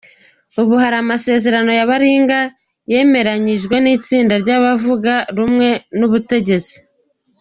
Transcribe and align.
Ubu 0.61 0.73
hari 0.83 0.95
amasezerano 1.03 1.71
ya 1.79 1.89
baringa 1.89 2.39
yemeranyijwe 2.91 3.75
n’itsinda 3.79 4.33
ry’abatavuga 4.43 5.13
rumwe 5.37 5.69
n’ubutegetsi. 5.97 6.75